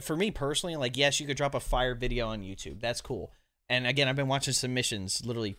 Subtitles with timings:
[0.00, 2.80] for me personally, like yes, you could drop a fire video on YouTube.
[2.80, 3.32] That's cool.
[3.68, 5.56] And again, I've been watching submissions literally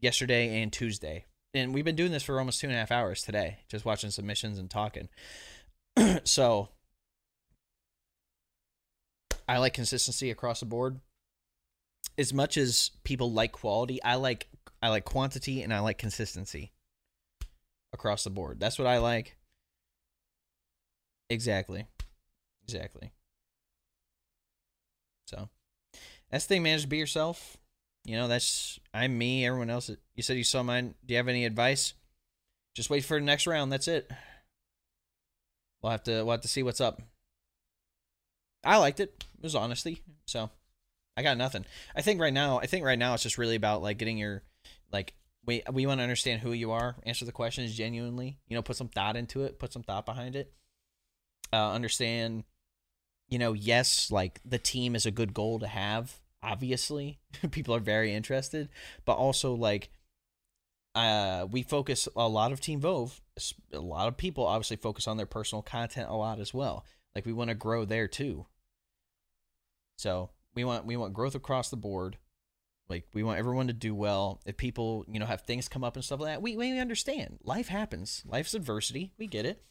[0.00, 3.22] yesterday and Tuesday, and we've been doing this for almost two and a half hours
[3.22, 5.08] today, just watching submissions and talking.
[6.24, 6.68] so
[9.48, 11.00] I like consistency across the board.
[12.16, 14.48] As much as people like quality, I like
[14.82, 16.72] I like quantity and I like consistency
[17.92, 18.60] across the board.
[18.60, 19.36] That's what I like.
[21.30, 21.86] Exactly.
[22.64, 23.12] Exactly.
[25.26, 25.48] So
[26.30, 26.78] that's the thing, man.
[26.78, 27.56] Just be yourself.
[28.04, 29.46] You know, that's I'm me.
[29.46, 29.90] Everyone else.
[30.14, 30.94] You said you saw mine.
[31.04, 31.94] Do you have any advice?
[32.74, 33.72] Just wait for the next round.
[33.72, 34.10] That's it.
[35.82, 37.00] We'll have to we'll have to see what's up.
[38.64, 39.24] I liked it.
[39.36, 40.02] It was honesty.
[40.26, 40.50] So
[41.16, 41.64] I got nothing.
[41.94, 44.42] I think right now, I think right now it's just really about like getting your
[44.92, 45.14] like
[45.46, 48.38] we we want to understand who you are, answer the questions genuinely.
[48.48, 50.52] You know, put some thought into it, put some thought behind it.
[51.52, 52.44] Uh, understand,
[53.34, 56.20] you know, yes, like the team is a good goal to have.
[56.40, 57.18] Obviously,
[57.50, 58.68] people are very interested,
[59.04, 59.90] but also like,
[60.94, 63.20] uh, we focus a lot of Team Vove.
[63.72, 66.84] A lot of people obviously focus on their personal content a lot as well.
[67.16, 68.46] Like we want to grow there too.
[69.98, 72.18] So we want we want growth across the board.
[72.88, 74.42] Like we want everyone to do well.
[74.46, 77.40] If people, you know, have things come up and stuff like that, we we understand.
[77.42, 78.22] Life happens.
[78.24, 79.10] Life's adversity.
[79.18, 79.64] We get it.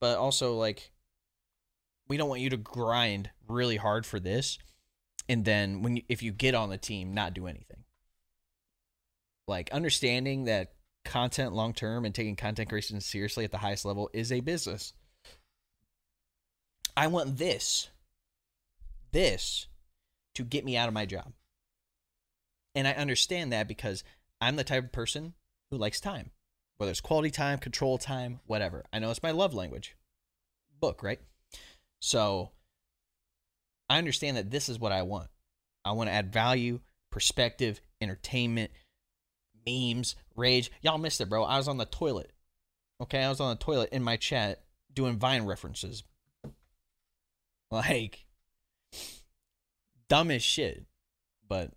[0.00, 0.92] But also like
[2.08, 4.58] we don't want you to grind really hard for this
[5.28, 7.84] and then when you, if you get on the team not do anything.
[9.48, 10.72] Like understanding that
[11.04, 14.92] content long term and taking content creation seriously at the highest level is a business.
[16.96, 17.88] I want this
[19.12, 19.66] this
[20.34, 21.32] to get me out of my job.
[22.74, 24.02] And I understand that because
[24.40, 25.34] I'm the type of person
[25.70, 26.30] who likes time,
[26.78, 28.84] whether it's quality time, control time, whatever.
[28.92, 29.94] I know it's my love language.
[30.80, 31.20] Book, right?
[32.04, 32.50] So
[33.88, 35.28] I understand that this is what I want.
[35.84, 38.72] I want to add value, perspective, entertainment,
[39.64, 40.72] memes, rage.
[40.82, 41.44] Y'all missed it, bro.
[41.44, 42.32] I was on the toilet.
[43.00, 46.02] Okay, I was on the toilet in my chat doing Vine references.
[47.70, 48.26] Like,
[50.08, 50.84] dumb as shit.
[51.48, 51.70] But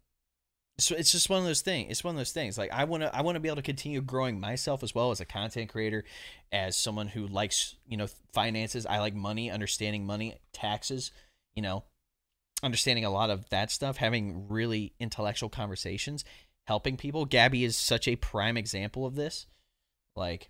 [0.77, 1.89] it's, it's just one of those things.
[1.89, 2.57] It's one of those things.
[2.57, 5.11] Like I want to I want to be able to continue growing myself as well
[5.11, 6.03] as a content creator,
[6.51, 8.85] as someone who likes, you know, finances.
[8.85, 11.11] I like money, understanding money, taxes,
[11.55, 11.85] you know,
[12.61, 16.25] understanding a lot of that stuff, having really intellectual conversations,
[16.67, 17.25] helping people.
[17.25, 19.47] Gabby is such a prime example of this.
[20.15, 20.49] Like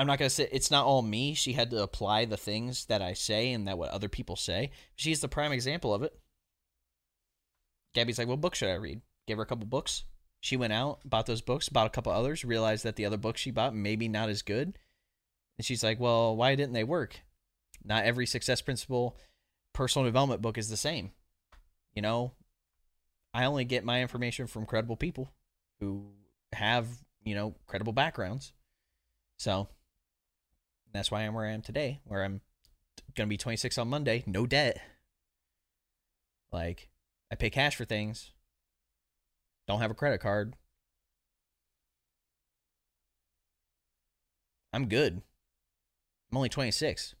[0.00, 1.34] I'm not gonna say it's not all me.
[1.34, 4.72] She had to apply the things that I say and that what other people say.
[4.96, 6.12] She's the prime example of it.
[7.94, 10.04] Gabby's like, "What book should I read?" Gave her a couple books.
[10.40, 13.40] She went out, bought those books, bought a couple others, realized that the other books
[13.40, 14.78] she bought maybe not as good.
[15.56, 17.20] And she's like, "Well, why didn't they work?"
[17.82, 19.16] Not every success principle
[19.72, 21.12] personal development book is the same.
[21.94, 22.32] You know,
[23.32, 25.30] I only get my information from credible people
[25.80, 26.12] who
[26.52, 26.86] have,
[27.24, 28.52] you know, credible backgrounds.
[29.38, 29.68] So,
[30.92, 32.40] that's why I'm where I am today, where I'm
[33.16, 34.80] going to be 26 on Monday, no debt.
[36.52, 36.88] Like,
[37.30, 38.30] I pay cash for things.
[39.66, 40.54] Don't have a credit card.
[44.72, 45.22] I'm good.
[46.30, 47.14] I'm only 26.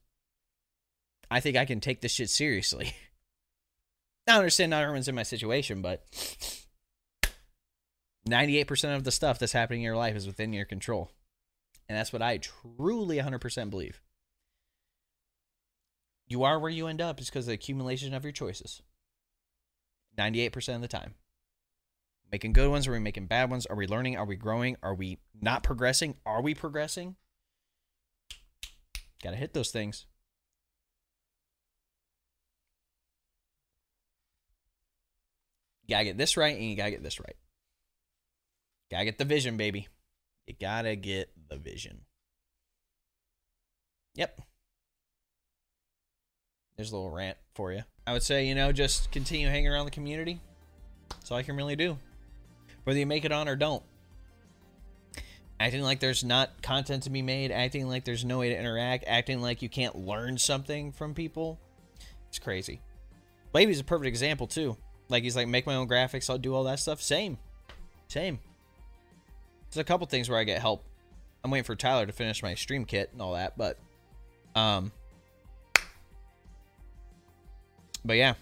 [1.30, 2.94] I think I can take this shit seriously.
[4.28, 6.04] I understand not everyone's in my situation, but
[8.28, 11.10] 98% of the stuff that's happening in your life is within your control.
[11.88, 14.00] And that's what I truly 100% believe.
[16.26, 18.80] You are where you end up is because of the accumulation of your choices.
[20.18, 21.14] 98% of the time.
[22.34, 22.88] Making good ones?
[22.88, 23.64] Are we making bad ones?
[23.64, 24.16] Are we learning?
[24.16, 24.76] Are we growing?
[24.82, 26.16] Are we not progressing?
[26.26, 27.14] Are we progressing?
[29.22, 30.06] Got to hit those things.
[35.86, 37.36] You gotta get this right and you gotta get this right.
[38.90, 39.86] Gotta get the vision, baby.
[40.48, 42.00] You gotta get the vision.
[44.16, 44.40] Yep.
[46.76, 47.84] There's a little rant for you.
[48.08, 50.40] I would say, you know, just continue hanging around the community.
[51.10, 51.96] That's all I can really do.
[52.84, 53.82] Whether you make it on or don't.
[55.58, 59.04] Acting like there's not content to be made, acting like there's no way to interact,
[59.06, 61.58] acting like you can't learn something from people.
[62.28, 62.80] It's crazy.
[63.52, 64.76] Baby's a perfect example, too.
[65.08, 67.00] Like, he's like, make my own graphics, I'll do all that stuff.
[67.00, 67.38] Same.
[68.08, 68.38] Same.
[69.70, 70.84] There's a couple things where I get help.
[71.42, 73.78] I'm waiting for Tyler to finish my stream kit and all that, but
[74.54, 74.92] um
[78.04, 78.34] but yeah.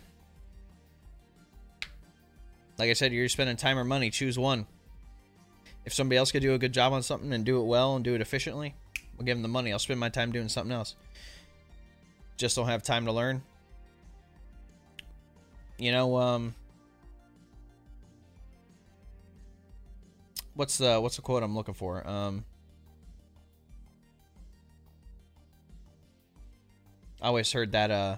[2.78, 4.66] Like I said, you're spending time or money, choose one.
[5.84, 8.04] If somebody else could do a good job on something and do it well and
[8.04, 8.74] do it efficiently,
[9.16, 9.72] we'll give them the money.
[9.72, 10.94] I'll spend my time doing something else.
[12.36, 13.42] Just don't have time to learn.
[15.78, 16.54] you know, um,
[20.54, 22.06] what's the what's the quote I'm looking for?
[22.06, 22.44] Um,
[27.20, 28.16] I always heard that uh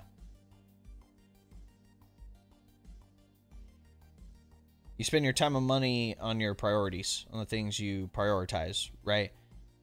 [4.96, 9.32] you spend your time and money on your priorities, on the things you prioritize, right?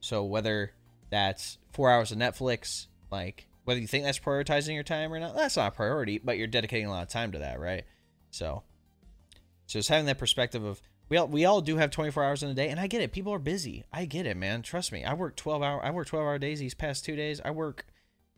[0.00, 0.72] So whether
[1.10, 5.36] that's four hours of Netflix, like whether you think that's prioritizing your time or not,
[5.36, 7.84] that's not a priority, but you're dedicating a lot of time to that, right?
[8.30, 8.62] So,
[9.66, 12.48] so it's having that perspective of we all we all do have 24 hours in
[12.48, 13.12] a day, and I get it.
[13.12, 13.84] People are busy.
[13.92, 14.62] I get it, man.
[14.62, 15.04] Trust me.
[15.04, 15.84] I work 12 hour.
[15.84, 17.40] I work 12 hour days these past two days.
[17.44, 17.84] I work,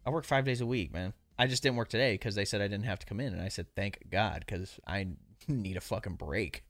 [0.05, 1.13] I work five days a week, man.
[1.39, 3.43] I just didn't work today because they said I didn't have to come in, and
[3.43, 5.07] I said thank God because I
[5.49, 6.65] need a fucking break.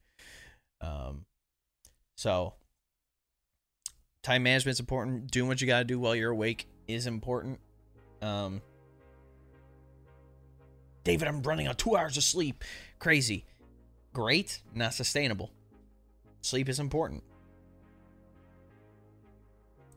[0.81, 1.25] Um,
[2.17, 2.55] so
[4.23, 5.31] time management's important.
[5.31, 7.61] Doing what you got to do while you're awake is important.
[8.23, 8.63] Um,
[11.05, 12.65] David, I'm running on two hours of sleep.
[12.99, 13.45] Crazy.
[14.15, 15.51] Great, not sustainable.
[16.41, 17.23] Sleep is important.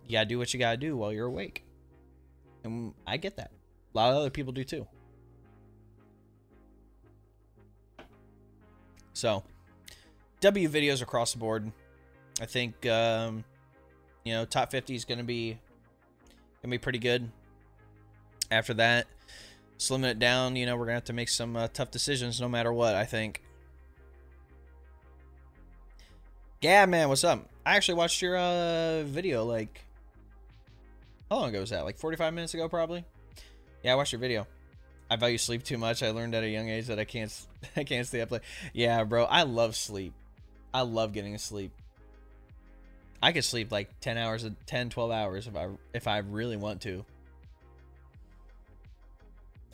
[0.07, 1.63] You gotta do what you gotta do while you're awake.
[2.63, 3.51] And I get that.
[3.93, 4.87] A lot of other people do too.
[9.17, 9.41] So,
[10.41, 11.71] W videos across the board.
[12.39, 13.43] I think um,
[14.23, 15.57] you know top 50 is going to be
[16.61, 17.31] gonna be pretty good.
[18.51, 19.07] After that,
[19.79, 22.47] slimming it down, you know we're gonna have to make some uh, tough decisions no
[22.47, 22.93] matter what.
[22.93, 23.41] I think.
[26.61, 27.49] Yeah, man, what's up?
[27.65, 29.83] I actually watched your uh, video like
[31.31, 31.85] how long ago was that?
[31.85, 33.03] Like 45 minutes ago, probably.
[33.83, 34.45] Yeah, I watched your video.
[35.09, 36.03] I value sleep too much.
[36.03, 37.33] I learned at a young age that I can't
[37.75, 38.41] I can't stay up late.
[38.73, 40.13] Yeah, bro, I love sleep.
[40.73, 41.71] I love getting sleep.
[43.21, 46.81] I could sleep like 10 hours 10 12 hours if I if I really want
[46.81, 47.05] to.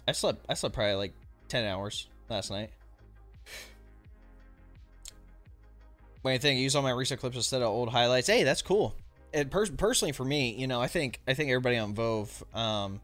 [0.08, 1.14] I slept I slept probably like
[1.50, 2.70] 10 hours last night.
[6.22, 6.60] What do you think?
[6.60, 8.28] Use all my recent clips instead of old highlights.
[8.28, 8.96] Hey, that's cool.
[9.34, 13.02] And per- personally for me, you know, I think I think everybody on Vove, um,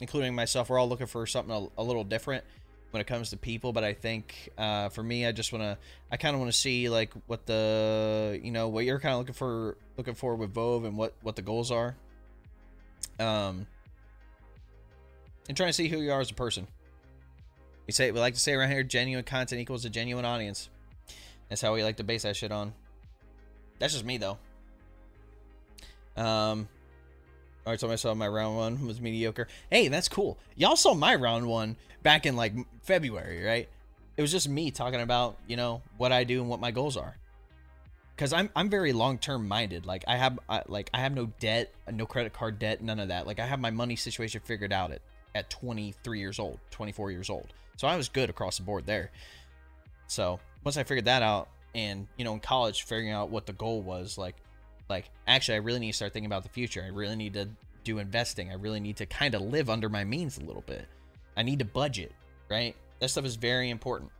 [0.00, 2.44] including myself, we're all looking for something a, a little different
[2.90, 3.72] when it comes to people.
[3.72, 5.78] But I think uh, for me, I just want to,
[6.10, 9.18] I kind of want to see like what the, you know, what you're kind of
[9.18, 11.96] looking for, looking for with Vove and what what the goals are.
[13.18, 13.66] Um,
[15.48, 16.66] and trying to see who you are as a person.
[17.86, 20.70] We say we like to say around here, genuine content equals a genuine audience.
[21.48, 22.72] That's how we like to base that shit on.
[23.78, 24.38] That's just me though.
[26.16, 26.68] Um,
[27.66, 29.48] I already I saw my round one was mediocre.
[29.70, 30.38] Hey, that's cool.
[30.54, 32.52] Y'all saw my round one back in like
[32.82, 33.68] February, right?
[34.16, 36.96] It was just me talking about, you know, what I do and what my goals
[36.96, 37.16] are.
[38.16, 39.86] Cuz I'm I'm very long-term minded.
[39.86, 43.08] Like I have I, like I have no debt, no credit card debt, none of
[43.08, 43.26] that.
[43.26, 45.00] Like I have my money situation figured out at
[45.34, 47.52] at 23 years old, 24 years old.
[47.76, 49.10] So I was good across the board there.
[50.06, 53.52] So, once I figured that out and, you know, in college figuring out what the
[53.52, 54.36] goal was, like
[54.88, 56.82] like actually I really need to start thinking about the future.
[56.82, 57.48] I really need to
[57.84, 58.50] do investing.
[58.50, 60.86] I really need to kind of live under my means a little bit.
[61.36, 62.12] I need to budget,
[62.50, 62.74] right?
[63.00, 64.10] That stuff is very important.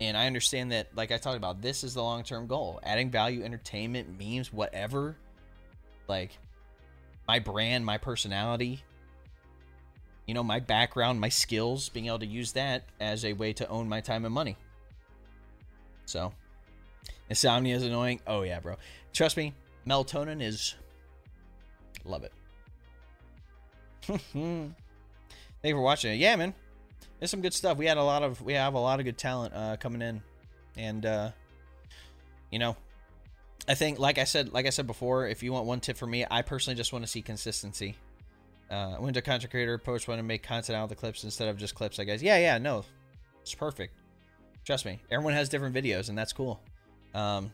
[0.00, 3.10] And I understand that, like I talked about, this is the long term goal adding
[3.10, 5.16] value, entertainment, memes, whatever.
[6.08, 6.36] Like
[7.26, 8.82] my brand, my personality,
[10.26, 13.68] you know, my background, my skills, being able to use that as a way to
[13.68, 14.56] own my time and money.
[16.06, 16.32] So,
[17.28, 18.20] insomnia is annoying.
[18.26, 18.76] Oh, yeah, bro.
[19.12, 19.54] Trust me,
[19.86, 20.74] melatonin is.
[22.04, 22.32] Love it.
[24.06, 24.74] Thank
[25.62, 26.18] you for watching.
[26.20, 26.54] Yeah, man
[27.24, 27.78] there's some good stuff.
[27.78, 30.22] We had a lot of we have a lot of good talent uh, coming in,
[30.76, 31.30] and uh,
[32.50, 32.76] you know,
[33.66, 36.10] I think like I said like I said before, if you want one tip from
[36.10, 37.96] me, I personally just want to see consistency.
[38.70, 41.24] Uh, I went to content creator post want to make content out of the clips
[41.24, 41.98] instead of just clips.
[41.98, 42.84] I guess yeah yeah no,
[43.40, 43.94] it's perfect.
[44.64, 46.60] Trust me, everyone has different videos, and that's cool.
[47.14, 47.52] Um,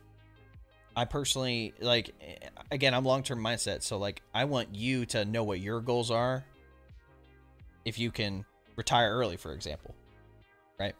[1.00, 2.10] I personally like
[2.70, 6.10] again, I'm long term mindset, so like I want you to know what your goals
[6.10, 6.44] are.
[7.86, 8.44] If you can
[8.76, 9.94] retire early, for example.
[10.78, 10.94] Right?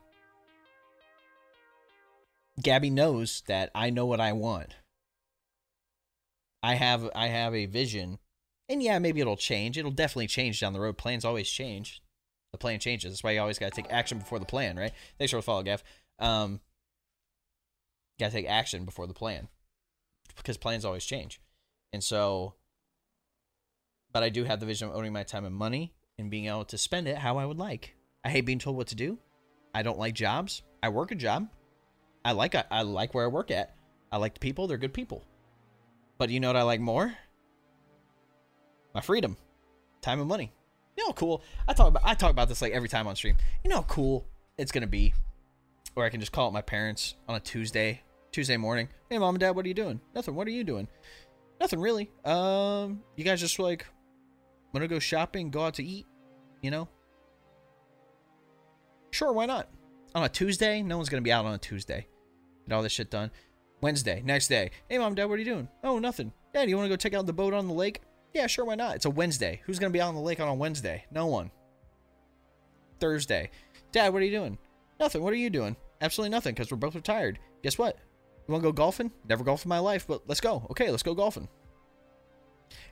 [2.63, 4.75] Gabby knows that I know what I want.
[6.63, 8.21] I have I have a vision.
[8.71, 9.77] And yeah, maybe it'll change.
[9.77, 10.97] It'll definitely change down the road.
[10.97, 12.01] Plans always change.
[12.53, 13.13] The plan changes.
[13.13, 14.93] That's why you always gotta take action before the plan, right?
[15.19, 15.85] Thanks for the follow, Gav.
[16.19, 16.61] Um
[18.19, 19.49] gotta take action before the plan.
[20.43, 21.41] Because plans always change.
[21.93, 22.55] And so
[24.13, 26.65] but I do have the vision of owning my time and money and being able
[26.67, 27.95] to spend it how I would like.
[28.25, 29.19] I hate being told what to do.
[29.75, 30.63] I don't like jobs.
[30.83, 31.49] I work a job.
[32.25, 33.75] I like I like where I work at.
[34.13, 34.67] I like the people.
[34.67, 35.25] They're good people.
[36.19, 37.15] But you know what I like more?
[38.95, 39.37] My freedom,
[40.03, 40.53] time and money.
[40.97, 41.43] You know cool.
[41.69, 43.37] I talk about I talk about this like every time on stream.
[43.63, 44.27] You know how cool
[44.59, 45.15] it's gonna be
[45.97, 48.89] or I can just call up my parents on a Tuesday, Tuesday morning.
[49.09, 50.01] Hey, mom and dad, what are you doing?
[50.15, 50.35] Nothing.
[50.37, 50.87] What are you doing?
[51.61, 52.11] Nothing really.
[52.25, 53.87] Um, you guys just like
[54.73, 56.07] want to go shopping, go out to eat,
[56.63, 56.89] you know?
[59.11, 59.69] Sure, why not?
[60.15, 62.07] On a Tuesday, no one's gonna be out on a Tuesday.
[62.69, 63.31] Get all this shit done.
[63.81, 64.71] Wednesday, next day.
[64.89, 65.69] Hey, mom, dad, what are you doing?
[65.83, 66.33] Oh, nothing.
[66.55, 68.01] Dad, you want to go check out the boat on the lake?
[68.33, 68.95] Yeah, sure, why not?
[68.95, 69.61] It's a Wednesday.
[69.65, 71.05] Who's gonna be out on the lake on a Wednesday?
[71.11, 71.51] No one.
[73.01, 73.51] Thursday.
[73.91, 74.59] Dad, what are you doing?
[75.01, 75.23] Nothing.
[75.23, 75.75] What are you doing?
[76.01, 77.39] Absolutely nothing, because we're both retired.
[77.63, 77.99] Guess what?
[78.51, 79.13] You want to go golfing?
[79.29, 80.67] Never golfed in my life, but let's go.
[80.73, 81.47] Okay, let's go golfing.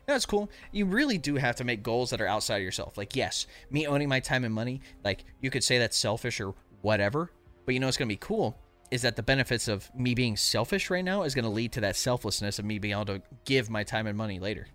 [0.05, 0.49] That's cool.
[0.71, 2.97] You really do have to make goals that are outside of yourself.
[2.97, 6.53] Like, yes, me owning my time and money, like, you could say that's selfish or
[6.81, 7.33] whatever,
[7.65, 8.57] but you know what's going to be cool
[8.89, 11.81] is that the benefits of me being selfish right now is going to lead to
[11.81, 14.65] that selflessness of me being able to give my time and money later.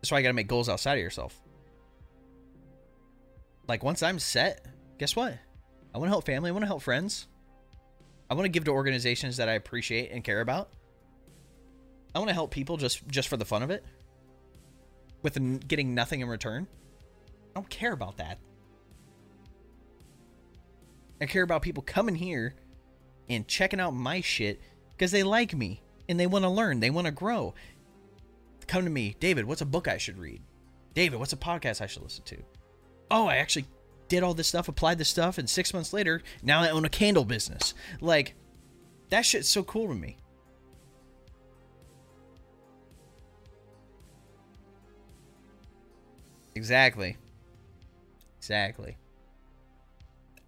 [0.00, 1.38] That's why you got to make goals outside of yourself.
[3.68, 4.64] Like once I'm set,
[4.96, 5.34] guess what?
[5.94, 6.50] I want to help family.
[6.50, 7.28] I want to help friends.
[8.28, 10.70] I want to give to organizations that I appreciate and care about.
[12.14, 13.84] I want to help people just just for the fun of it,
[15.22, 16.66] with getting nothing in return.
[17.54, 18.38] I don't care about that.
[21.20, 22.54] I care about people coming here
[23.28, 24.60] and checking out my shit
[24.92, 26.80] because they like me and they want to learn.
[26.80, 27.54] They want to grow.
[28.66, 29.44] Come to me, David.
[29.44, 30.42] What's a book I should read?
[30.94, 32.42] David, what's a podcast I should listen to?
[33.10, 33.66] oh, I actually
[34.14, 36.88] did all this stuff, applied this stuff, and six months later, now I own a
[36.88, 37.74] candle business.
[38.00, 38.34] Like,
[39.10, 40.16] that shit's so cool to me.
[46.54, 47.16] Exactly.
[48.38, 48.96] Exactly.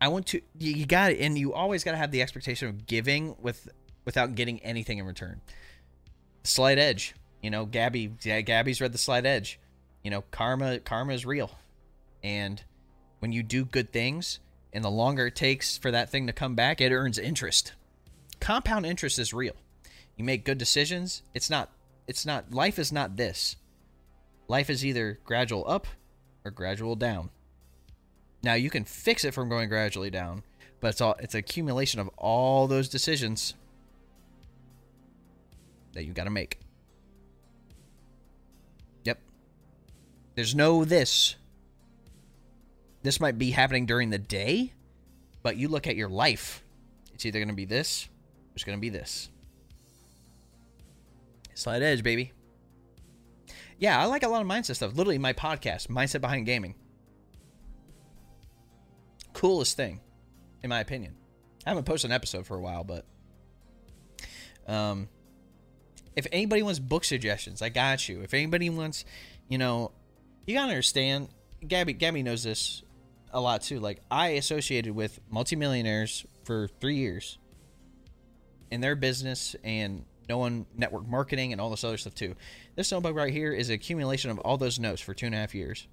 [0.00, 2.86] I want to you got it and you always got to have the expectation of
[2.86, 3.68] giving with
[4.04, 5.40] without getting anything in return.
[6.44, 7.14] Slight edge.
[7.42, 9.58] You know, Gabby Gabby's read the slight edge.
[10.04, 11.50] You know, karma karma is real.
[12.22, 12.62] And
[13.26, 14.38] when you do good things,
[14.72, 17.72] and the longer it takes for that thing to come back, it earns interest.
[18.38, 19.56] Compound interest is real.
[20.14, 21.22] You make good decisions.
[21.34, 21.72] It's not.
[22.06, 22.52] It's not.
[22.52, 23.56] Life is not this.
[24.46, 25.88] Life is either gradual up
[26.44, 27.30] or gradual down.
[28.44, 30.44] Now you can fix it from going gradually down,
[30.78, 31.16] but it's all.
[31.18, 33.54] It's accumulation of all those decisions
[35.94, 36.60] that you got to make.
[39.02, 39.18] Yep.
[40.36, 41.34] There's no this
[43.06, 44.72] this might be happening during the day,
[45.42, 46.62] but you look at your life.
[47.14, 49.30] It's either going to be this or it's going to be this.
[51.54, 52.32] Slight edge, baby.
[53.78, 54.94] Yeah, I like a lot of mindset stuff.
[54.94, 56.74] Literally, my podcast, Mindset Behind Gaming.
[59.32, 60.00] Coolest thing,
[60.62, 61.16] in my opinion.
[61.66, 63.04] I haven't posted an episode for a while, but
[64.66, 65.08] um,
[66.14, 68.22] if anybody wants book suggestions, I got you.
[68.22, 69.04] If anybody wants,
[69.48, 69.92] you know,
[70.46, 71.28] you gotta understand.
[71.66, 72.82] Gabby, Gabby knows this
[73.36, 73.78] a lot too.
[73.78, 77.38] Like I associated with multimillionaires for three years
[78.70, 82.34] in their business and knowing network marketing and all this other stuff too.
[82.76, 85.38] This notebook right here is an accumulation of all those notes for two and a
[85.38, 85.86] half years.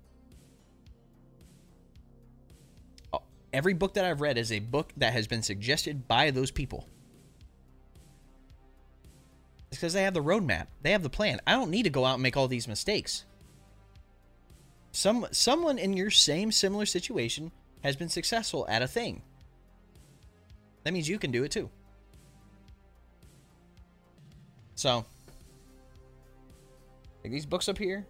[3.11, 3.19] Uh,
[3.51, 6.87] every book that I've read is a book that has been suggested by those people.
[9.67, 10.67] It's because they have the roadmap.
[10.81, 11.41] They have the plan.
[11.45, 13.25] I don't need to go out and make all these mistakes.
[14.93, 17.51] Some someone in your same similar situation
[17.83, 19.23] has been successful at a thing.
[20.83, 21.69] That means you can do it too.
[24.75, 25.05] So,
[27.23, 28.05] like these books up here,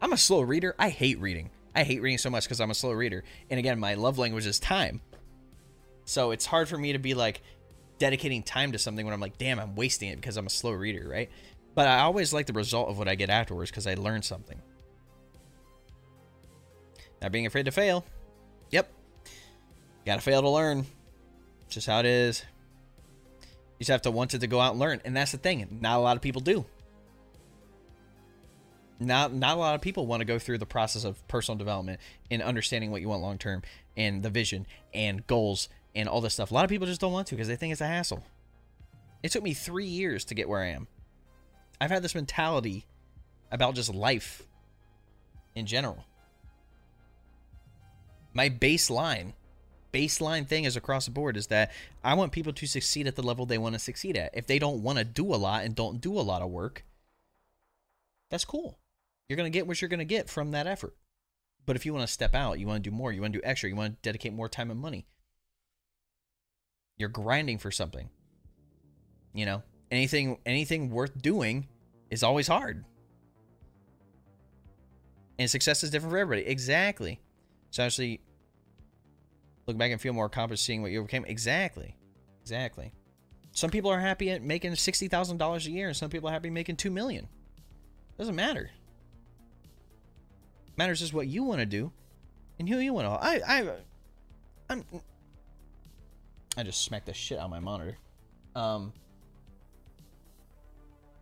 [0.00, 0.74] I'm a slow reader.
[0.78, 1.50] I hate reading.
[1.74, 3.24] I hate reading so much because I'm a slow reader.
[3.50, 5.00] And again, my love language is time.
[6.04, 7.42] So it's hard for me to be like
[7.98, 10.72] dedicating time to something when I'm like, damn, I'm wasting it because I'm a slow
[10.72, 11.30] reader, right?
[11.74, 14.60] But I always like the result of what I get afterwards because I learn something.
[17.22, 18.04] Not being afraid to fail.
[18.70, 18.92] Yep.
[20.04, 20.84] Gotta fail to learn.
[21.68, 22.44] Just how it is.
[23.42, 25.00] You just have to want it to go out and learn.
[25.04, 25.78] And that's the thing.
[25.80, 26.64] Not a lot of people do.
[28.98, 32.00] Not not a lot of people want to go through the process of personal development
[32.30, 33.62] and understanding what you want long term
[33.96, 36.50] and the vision and goals and all this stuff.
[36.50, 38.22] A lot of people just don't want to because they think it's a hassle.
[39.22, 40.88] It took me three years to get where I am.
[41.80, 42.84] I've had this mentality
[43.50, 44.42] about just life
[45.54, 46.04] in general
[48.34, 49.32] my baseline
[49.92, 51.70] baseline thing is across the board is that
[52.02, 54.30] I want people to succeed at the level they want to succeed at.
[54.34, 56.84] If they don't want to do a lot and don't do a lot of work,
[58.30, 58.78] that's cool.
[59.28, 60.94] You're going to get what you're going to get from that effort.
[61.64, 63.38] But if you want to step out, you want to do more, you want to
[63.38, 65.06] do extra, you want to dedicate more time and money.
[66.96, 68.08] You're grinding for something.
[69.34, 71.68] You know, anything anything worth doing
[72.10, 72.84] is always hard.
[75.38, 76.48] And success is different for everybody.
[76.48, 77.20] Exactly.
[77.72, 78.20] So actually,
[79.66, 81.24] Look back and feel more accomplished seeing what you overcame.
[81.24, 81.96] Exactly.
[82.42, 82.92] Exactly.
[83.52, 86.32] Some people are happy at making sixty thousand dollars a year, and some people are
[86.32, 87.28] happy making 2 million.
[88.18, 88.70] Doesn't matter.
[90.76, 91.92] Matters is what you want to do,
[92.58, 93.10] and who you want to.
[93.12, 93.72] I I
[94.70, 94.84] I'm.
[96.56, 97.98] I just smacked the shit out of my monitor.
[98.56, 98.92] Um.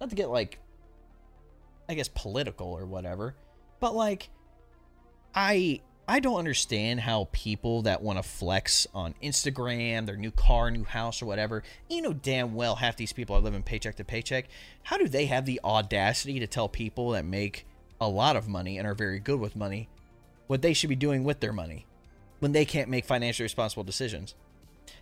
[0.00, 0.58] Not to get like,
[1.90, 3.34] I guess political or whatever,
[3.80, 4.30] but like,
[5.34, 10.68] I I don't understand how people that want to flex on Instagram, their new car,
[10.68, 14.04] new house, or whatever, you know damn well half these people are living paycheck to
[14.04, 14.46] paycheck.
[14.82, 17.64] How do they have the audacity to tell people that make
[18.00, 19.88] a lot of money and are very good with money
[20.48, 21.86] what they should be doing with their money
[22.40, 24.34] when they can't make financially responsible decisions?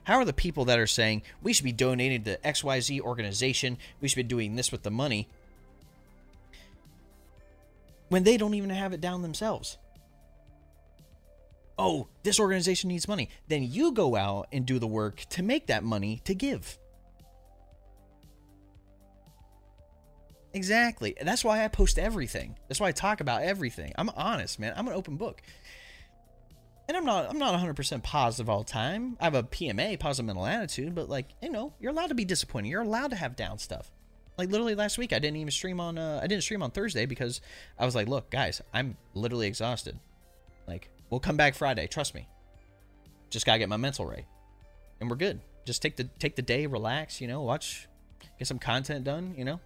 [0.04, 4.08] How are the people that are saying we should be donating to XYZ organization, we
[4.08, 5.26] should be doing this with the money,
[8.10, 9.78] when they don't even have it down themselves?
[11.78, 13.28] Oh, this organization needs money.
[13.48, 16.78] Then you go out and do the work to make that money to give.
[20.52, 21.14] Exactly.
[21.20, 22.56] That's why I post everything.
[22.68, 23.92] That's why I talk about everything.
[23.96, 24.72] I'm honest, man.
[24.76, 25.42] I'm an open book.
[26.88, 29.16] And I'm not I'm not 100% positive all the time.
[29.20, 32.24] I have a PMA, positive mental attitude, but like, you know, you're allowed to be
[32.24, 32.70] disappointed.
[32.70, 33.92] You're allowed to have down stuff.
[34.38, 37.04] Like literally last week I didn't even stream on uh, I didn't stream on Thursday
[37.04, 37.42] because
[37.78, 39.98] I was like, look, guys, I'm literally exhausted.
[40.66, 41.86] Like We'll come back Friday.
[41.86, 42.28] Trust me.
[43.30, 44.24] Just gotta get my mental right,
[45.00, 45.40] and we're good.
[45.64, 47.20] Just take the take the day, relax.
[47.20, 47.88] You know, watch,
[48.38, 49.34] get some content done.
[49.36, 49.60] You know,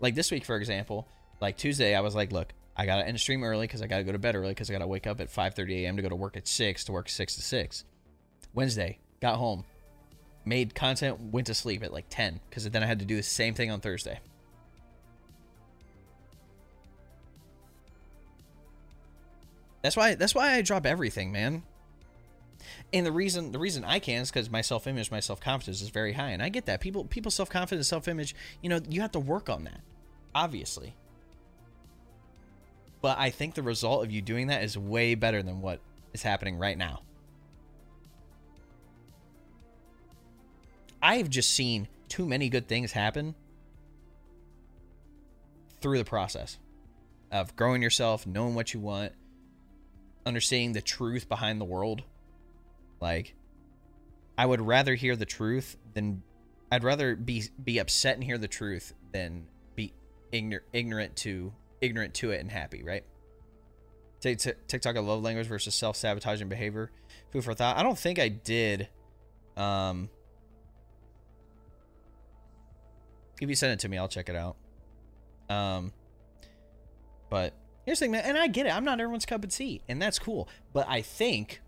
[0.00, 1.08] like this week, for example,
[1.40, 4.12] like Tuesday, I was like, look, I gotta end stream early because I gotta go
[4.12, 5.96] to bed early because I gotta wake up at 5:30 a.m.
[5.96, 7.84] to go to work at six to work six to six.
[8.54, 9.64] Wednesday, got home,
[10.44, 13.22] made content, went to sleep at like 10 because then I had to do the
[13.22, 14.20] same thing on Thursday.
[19.82, 21.64] That's why that's why I drop everything, man.
[22.92, 25.82] And the reason the reason I can is because my self image, my self confidence
[25.82, 26.80] is very high, and I get that.
[26.80, 29.80] People people self confidence, self image, you know, you have to work on that,
[30.34, 30.94] obviously.
[33.00, 35.80] But I think the result of you doing that is way better than what
[36.12, 37.02] is happening right now.
[41.02, 43.34] I've just seen too many good things happen
[45.80, 46.58] through the process
[47.32, 49.12] of growing yourself, knowing what you want,
[50.24, 52.02] understanding the truth behind the world.
[53.00, 53.34] Like,
[54.38, 56.22] I would rather hear the truth than
[56.70, 59.92] I'd rather be be upset and hear the truth than be
[60.30, 63.04] ignorant ignorant to ignorant to it and happy, right?
[64.20, 66.90] TikTok of love language versus self sabotaging behavior.
[67.30, 67.76] Food for thought.
[67.76, 68.88] I don't think I did.
[69.56, 70.08] Um,
[73.40, 74.56] if you send it to me, I'll check it out.
[75.50, 75.92] Um,
[77.28, 77.52] but
[77.84, 78.74] Here's the thing, man, and I get it.
[78.74, 80.48] I'm not everyone's cup of tea, and that's cool.
[80.72, 81.60] But I think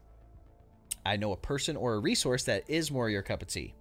[1.05, 3.75] I know a person or a resource that is more your cup of tea.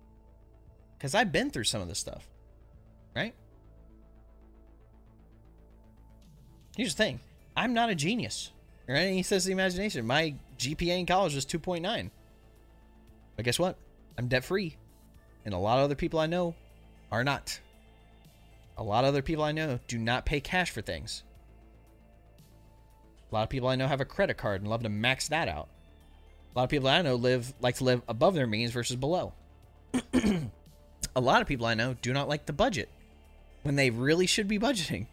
[0.97, 2.27] Because I've been through some of this stuff,
[3.15, 3.35] right?
[6.75, 7.19] Here's the thing
[7.55, 8.51] I'm not a genius
[8.87, 10.05] or any says the imagination.
[10.05, 12.09] My GPA in college was 2.9.
[13.35, 13.77] But guess what?
[14.17, 14.77] I'm debt free.
[15.45, 16.55] And a lot of other people I know
[17.11, 17.59] are not.
[18.77, 21.23] A lot of other people I know do not pay cash for things.
[23.33, 25.47] A lot of people I know have a credit card and love to max that
[25.47, 25.67] out.
[26.53, 29.33] A lot of people I know live like to live above their means versus below.
[31.15, 32.89] a lot of people I know do not like the budget
[33.63, 35.07] when they really should be budgeting.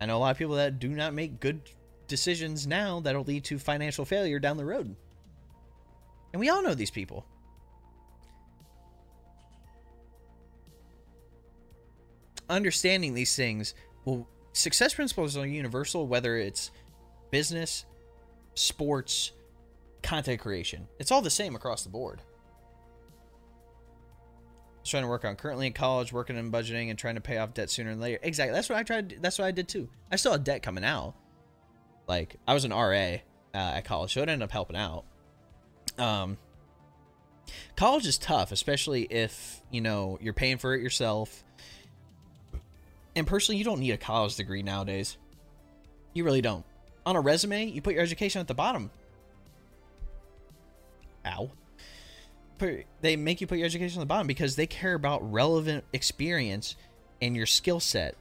[0.00, 1.60] I know a lot of people that do not make good
[2.08, 4.96] decisions now that'll lead to financial failure down the road.
[6.32, 7.26] And we all know these people.
[12.48, 13.74] Understanding these things
[14.06, 16.70] will success principles are universal, whether it's
[17.30, 17.84] business,
[18.54, 19.32] sports,
[20.02, 20.88] content creation.
[20.98, 22.20] It's all the same across the board.
[24.76, 27.20] I was trying to work on currently in college, working in budgeting and trying to
[27.20, 28.18] pay off debt sooner than later.
[28.22, 28.54] Exactly.
[28.54, 29.18] That's what I tried.
[29.20, 29.88] That's what I did too.
[30.10, 31.14] I still had debt coming out.
[32.08, 33.20] Like I was an RA uh,
[33.54, 35.04] at college, so it ended up helping out.
[35.98, 36.36] Um,
[37.76, 41.44] college is tough, especially if you know you're paying for it yourself
[43.14, 45.16] and personally, you don't need a college degree nowadays.
[46.14, 46.64] You really don't.
[47.04, 48.90] On a resume, you put your education at the bottom.
[51.26, 51.50] Ow.
[53.00, 56.76] They make you put your education on the bottom because they care about relevant experience
[57.20, 58.16] and your skill set.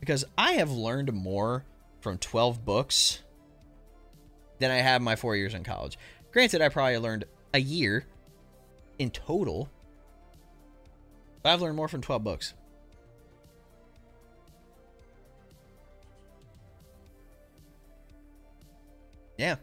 [0.00, 1.64] Because I have learned more
[2.00, 3.20] from 12 books
[4.58, 5.98] than I have my four years in college.
[6.32, 8.06] Granted, I probably learned a year
[8.98, 9.68] in total,
[11.42, 12.54] but I've learned more from 12 books.
[19.36, 19.56] Yeah.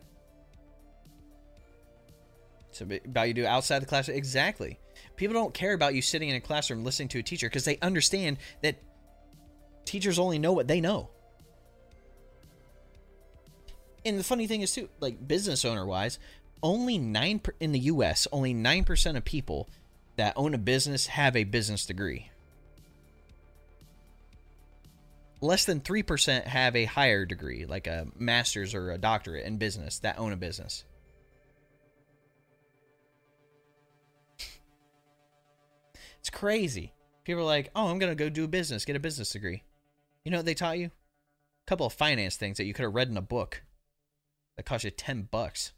[2.72, 4.18] So about you do outside the classroom.
[4.18, 4.80] Exactly.
[5.16, 7.78] People don't care about you sitting in a classroom listening to a teacher because they
[7.82, 8.82] understand that
[9.86, 11.10] teachers only know what they know.
[14.06, 16.18] And the funny thing is too, like business owner wise,
[16.64, 18.28] only nine per, in the U.S.
[18.32, 19.70] only nine percent of people
[20.16, 22.31] that own a business have a business degree.
[25.42, 29.58] Less than three percent have a higher degree, like a master's or a doctorate in
[29.58, 30.86] business, that own a business.
[36.20, 36.94] It's crazy.
[37.24, 39.64] People are like, "Oh, I'm gonna go do business, get a business degree."
[40.24, 40.88] You know what they taught you?
[40.88, 43.64] A couple of finance things that you could have read in a book.
[44.56, 45.74] That cost you ten bucks.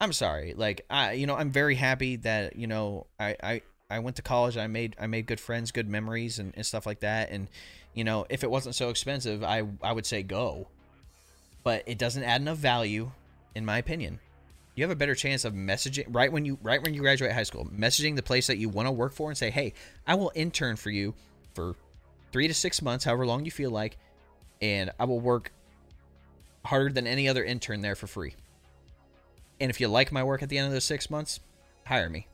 [0.00, 0.54] I'm sorry.
[0.54, 4.22] Like I, you know, I'm very happy that you know I I I went to
[4.22, 4.56] college.
[4.56, 7.30] I made I made good friends, good memories, and, and stuff like that.
[7.30, 7.48] And
[7.94, 10.68] you know, if it wasn't so expensive, I I would say go.
[11.62, 13.12] But it doesn't add enough value,
[13.54, 14.18] in my opinion.
[14.74, 17.42] You have a better chance of messaging right when you right when you graduate high
[17.42, 19.74] school, messaging the place that you want to work for and say, "Hey,
[20.06, 21.14] I will intern for you
[21.54, 21.76] for
[22.32, 23.98] three to six months, however long you feel like,
[24.62, 25.52] and I will work
[26.64, 28.34] harder than any other intern there for free."
[29.60, 31.38] And if you like my work at the end of those six months,
[31.84, 32.26] hire me.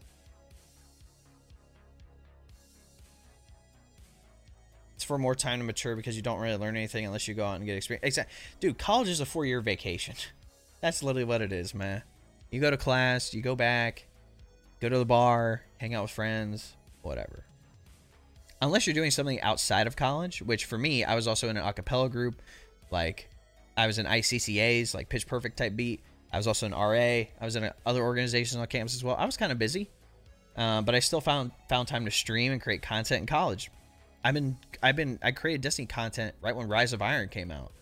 [5.09, 7.57] For more time to mature because you don't really learn anything unless you go out
[7.57, 8.05] and get experience.
[8.05, 8.35] Exactly.
[8.61, 10.15] Dude, college is a four year vacation.
[10.81, 12.03] That's literally what it is, man.
[12.51, 14.07] You go to class, you go back,
[14.81, 17.45] go to the bar, hang out with friends, whatever.
[18.61, 21.65] Unless you're doing something outside of college, which for me, I was also in an
[21.65, 22.41] acapella group.
[22.91, 23.29] Like,
[23.77, 26.01] I was in ICCAs, like Pitch Perfect type beat.
[26.33, 27.27] I was also an RA.
[27.41, 29.17] I was in other organizations on campus as well.
[29.17, 29.91] I was kind of busy,
[30.57, 33.71] uh, but I still found found time to stream and create content in college.
[34.25, 37.73] I've been I've been I created Destiny content right when Rise of Iron came out.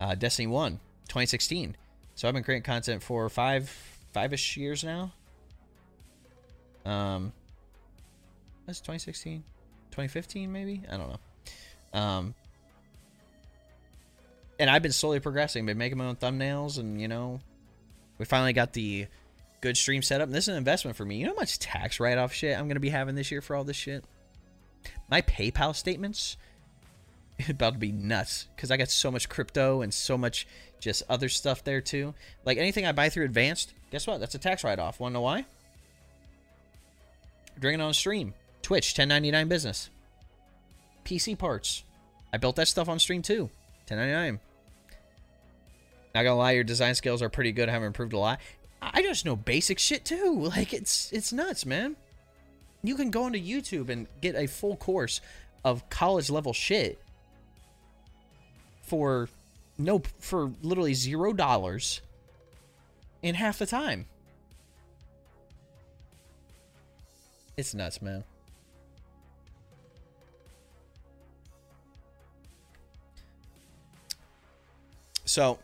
[0.00, 1.76] Uh, Destiny One, 2016.
[2.14, 3.68] So I've been creating content for five
[4.12, 5.12] five-ish years now.
[6.84, 7.32] Um,
[8.66, 9.42] that's 2016,
[9.90, 10.82] 2015 maybe.
[10.90, 11.98] I don't know.
[11.98, 12.34] Um,
[14.58, 17.40] and I've been slowly progressing, been making my own thumbnails, and you know,
[18.18, 19.06] we finally got the
[19.60, 20.26] good stream set up.
[20.26, 21.16] And this is an investment for me.
[21.16, 23.56] You know how much tax write off shit I'm to be having this year for
[23.56, 24.04] all this shit?
[25.08, 26.36] My PayPal statements
[27.48, 30.46] about to be nuts because I got so much crypto and so much
[30.80, 32.14] just other stuff there too.
[32.44, 34.20] Like anything I buy through advanced, guess what?
[34.20, 35.00] That's a tax write off.
[35.00, 35.46] Want to know why?
[37.58, 38.34] Drinking on stream.
[38.62, 39.90] Twitch, 1099 business.
[41.04, 41.84] PC parts.
[42.32, 43.50] I built that stuff on stream too.
[43.88, 44.40] 1099.
[46.14, 47.68] Not gonna lie, your design skills are pretty good.
[47.68, 48.40] I haven't improved a lot.
[48.80, 50.34] I just know basic shit too.
[50.56, 51.96] Like it's it's nuts, man.
[52.84, 55.22] You can go onto YouTube and get a full course
[55.64, 57.00] of college level shit
[58.82, 59.30] for
[59.78, 62.02] no for literally zero dollars
[63.22, 64.04] in half the time.
[67.56, 68.22] It's nuts, man.
[75.24, 75.58] So,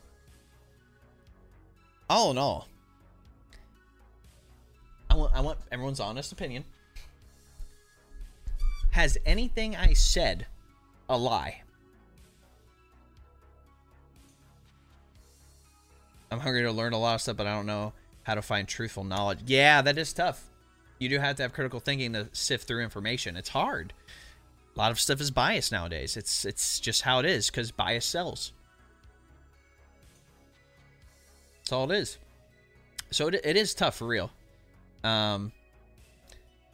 [2.09, 2.67] all in all,
[5.11, 6.65] I want I want everyone's honest opinion.
[8.91, 10.47] Has anything I said
[11.09, 11.63] a lie?
[16.31, 18.67] I'm hungry to learn a lot of stuff, but I don't know how to find
[18.67, 19.41] truthful knowledge.
[19.47, 20.49] Yeah, that is tough.
[20.99, 23.37] You do have to have critical thinking to sift through information.
[23.37, 23.93] It's hard.
[24.77, 26.17] A lot of stuff is biased nowadays.
[26.17, 28.53] It's it's just how it is because bias sells.
[31.59, 32.19] That's all it is.
[33.11, 34.31] So it, it is tough for real.
[35.03, 35.53] Um,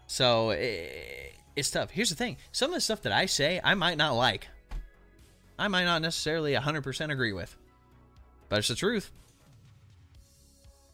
[0.07, 1.91] so it, it's tough.
[1.91, 4.49] Here's the thing: some of the stuff that I say, I might not like.
[5.59, 7.57] I might not necessarily 100% agree with,
[8.51, 9.11] but it's the truth.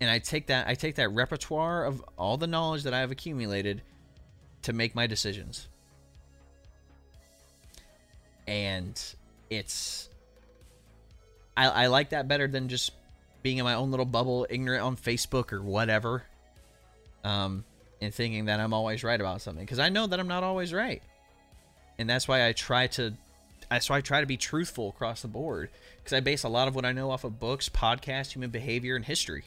[0.01, 3.11] And I take that I take that repertoire of all the knowledge that I have
[3.11, 3.83] accumulated
[4.63, 5.69] to make my decisions.
[8.47, 9.01] And
[9.51, 10.09] it's
[11.57, 12.93] I, I like that better than just
[13.43, 16.25] being in my own little bubble, ignorant on Facebook or whatever,
[17.25, 17.65] um,
[18.03, 20.73] and thinking that I'm always right about something because I know that I'm not always
[20.73, 21.03] right,
[21.99, 23.15] and that's why I try to.
[23.71, 26.69] That's why I try to be truthful across the board because I base a lot
[26.69, 29.45] of what I know off of books, podcasts, human behavior, and history.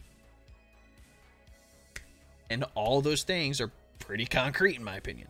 [2.49, 5.27] And all those things are pretty concrete, in my opinion.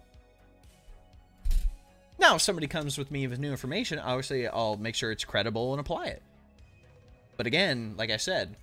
[2.18, 5.74] Now, if somebody comes with me with new information, obviously I'll make sure it's credible
[5.74, 6.22] and apply it.
[7.36, 8.56] But again, like I said,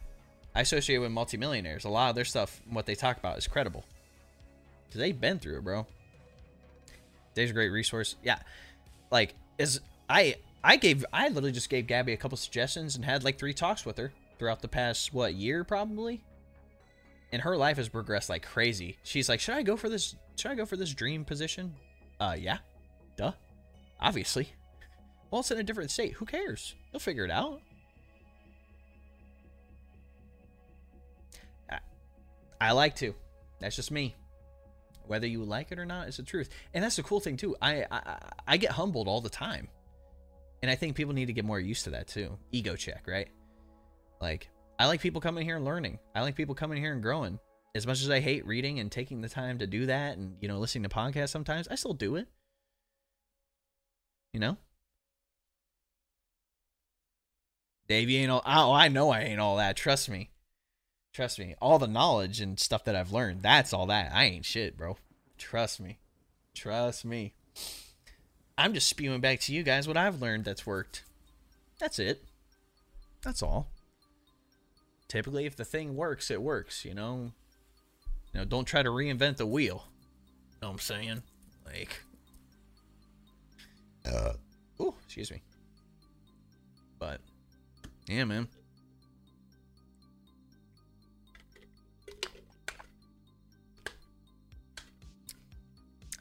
[0.55, 1.85] I associate with multimillionaires.
[1.85, 3.85] A lot of their stuff, what they talk about, is credible.
[4.93, 5.87] Because they've been through it, bro.
[7.35, 8.17] Dave's a great resource.
[8.23, 8.39] Yeah.
[9.11, 13.25] Like, is I I gave I literally just gave Gabby a couple suggestions and had
[13.25, 16.23] like three talks with her throughout the past what year probably.
[17.33, 18.99] And her life has progressed like crazy.
[19.03, 20.15] She's like, "Should I go for this?
[20.37, 21.75] Should I go for this dream position?"
[22.21, 22.59] Uh, yeah,
[23.17, 23.33] duh,
[23.99, 24.51] obviously.
[25.31, 26.13] Well, it's in a different state.
[26.13, 26.75] Who cares?
[26.93, 27.63] You'll figure it out.
[31.71, 31.79] I,
[32.61, 33.15] I like to.
[33.59, 34.15] That's just me.
[35.13, 36.49] Whether you like it or not is the truth.
[36.73, 37.55] And that's the cool thing too.
[37.61, 39.69] I, I I get humbled all the time.
[40.63, 42.39] And I think people need to get more used to that too.
[42.51, 43.29] Ego check, right?
[44.23, 44.49] Like
[44.79, 45.99] I like people coming here and learning.
[46.15, 47.39] I like people coming here and growing.
[47.75, 50.49] As much as I hate reading and taking the time to do that and you
[50.49, 52.27] know listening to podcasts sometimes, I still do it.
[54.33, 54.57] You know?
[57.87, 59.77] Dave, you ain't all oh, I know I ain't all that.
[59.77, 60.31] Trust me.
[61.13, 64.13] Trust me, all the knowledge and stuff that I've learned, that's all that.
[64.15, 64.97] I ain't shit, bro.
[65.37, 65.99] Trust me.
[66.55, 67.35] Trust me.
[68.57, 71.05] I'm just spewing back to you guys what I've learned that's worked.
[71.79, 72.25] That's it.
[73.23, 73.69] That's all.
[75.09, 77.33] Typically, if the thing works, it works, you know?
[78.33, 79.85] You know, don't try to reinvent the wheel.
[80.53, 81.23] You know what I'm saying?
[81.67, 82.03] Like.
[84.07, 84.33] Uh.
[84.81, 85.43] Ooh, excuse me.
[86.99, 87.21] But,
[88.07, 88.49] yeah, man.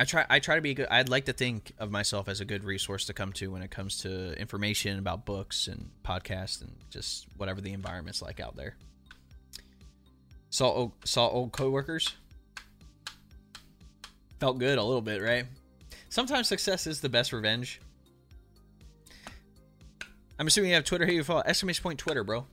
[0.02, 0.88] I try I try to be good.
[0.90, 3.70] I'd like to think of myself as a good resource to come to when it
[3.70, 8.78] comes to information about books and podcasts and just whatever the environment's like out there.
[10.50, 12.16] Saw old, saw old coworkers.
[14.40, 15.46] Felt good a little bit, right?
[16.10, 17.80] Sometimes success is the best revenge.
[20.40, 21.14] I'm assuming you have Twitter here.
[21.14, 22.48] You follow exclamation point Twitter, bro.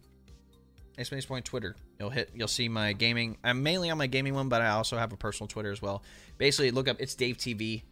[0.99, 1.77] Exclamation point Twitter.
[2.01, 2.31] You'll hit.
[2.35, 3.37] You'll see my gaming.
[3.45, 6.03] I'm mainly on my gaming one, but I also have a personal Twitter as well.
[6.39, 6.97] Basically, look up.
[6.99, 7.83] It's Dave TV.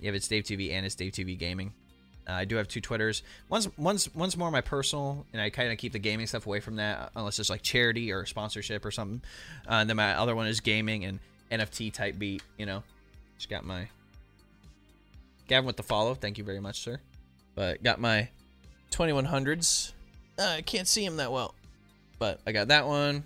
[0.00, 1.72] You have it's Dave TV and it's Dave TV Gaming.
[2.28, 3.22] Uh, I do have two Twitters.
[3.48, 6.58] One's one's one's more my personal, and I kind of keep the gaming stuff away
[6.58, 9.22] from that, unless it's like charity or sponsorship or something.
[9.68, 11.20] Uh, and then my other one is gaming and
[11.52, 12.42] NFT type beat.
[12.58, 12.82] You know,
[13.36, 13.88] just got my
[15.46, 16.14] Gavin with the follow.
[16.14, 16.98] Thank you very much, sir.
[17.54, 18.28] But got my
[18.90, 19.92] 2100s.
[20.38, 21.54] Uh, I can't see him that well.
[22.18, 23.24] But I got that one.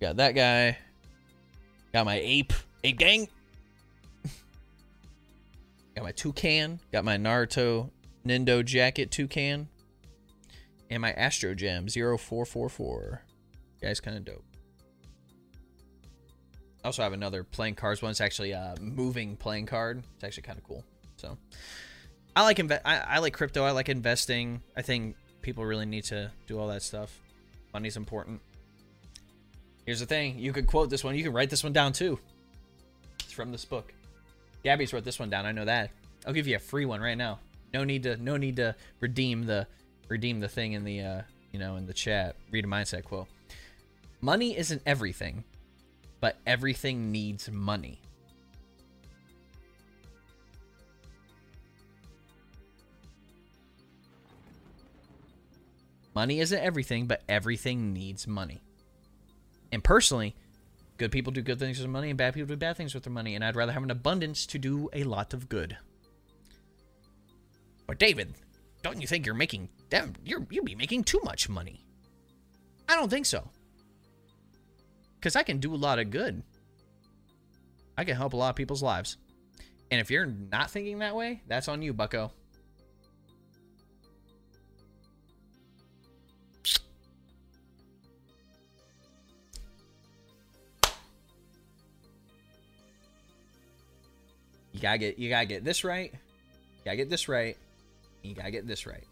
[0.00, 0.78] Got that guy.
[1.92, 2.52] Got my ape.
[2.82, 3.28] Ape gang.
[5.94, 6.80] got my toucan.
[6.92, 7.90] Got my Naruto
[8.26, 9.68] Nindo jacket toucan.
[10.90, 13.22] And my Astro Gem 0444.
[13.80, 14.44] Guy's kind of dope.
[16.84, 18.10] I also have another playing cards one.
[18.10, 20.02] It's actually a moving playing card.
[20.16, 20.84] It's actually kind of cool.
[21.16, 21.38] So
[22.36, 23.64] I like inve- I, I like crypto.
[23.64, 24.60] I like investing.
[24.76, 27.20] I think people really need to do all that stuff.
[27.72, 28.40] Money's important.
[29.86, 30.38] Here's the thing.
[30.38, 31.14] You could quote this one.
[31.14, 32.18] You can write this one down too.
[33.20, 33.92] It's from this book.
[34.64, 35.44] Gabby's wrote this one down.
[35.44, 35.90] I know that.
[36.26, 37.38] I'll give you a free one right now.
[37.74, 39.66] No need to no need to redeem the
[40.08, 42.36] redeem the thing in the uh, you know, in the chat.
[42.50, 43.28] Read a mindset quote.
[44.20, 45.44] Money isn't everything,
[46.20, 48.00] but everything needs money.
[56.14, 58.62] Money isn't everything, but everything needs money.
[59.72, 60.36] And personally,
[60.96, 63.02] good people do good things with their money and bad people do bad things with
[63.02, 65.76] their money, and I'd rather have an abundance to do a lot of good.
[67.86, 68.34] But David,
[68.82, 71.84] don't you think you're making damn you're you'd be making too much money?
[72.88, 73.48] I don't think so.
[75.20, 76.42] Cause I can do a lot of good.
[77.96, 79.16] I can help a lot of people's lives.
[79.90, 82.32] And if you're not thinking that way, that's on you, bucko.
[94.84, 96.12] Gotta get you gotta get this right.
[96.12, 97.56] You gotta get this right.
[98.22, 99.04] you gotta get this right.